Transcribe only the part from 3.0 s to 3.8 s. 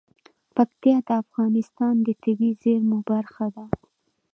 برخه ده.